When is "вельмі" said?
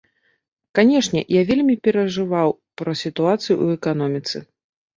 1.49-1.75